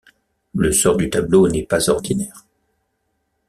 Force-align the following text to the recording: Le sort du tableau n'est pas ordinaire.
Le 0.55 0.71
sort 0.71 0.97
du 0.97 1.11
tableau 1.11 1.47
n'est 1.47 1.61
pas 1.67 1.87
ordinaire. 1.91 2.47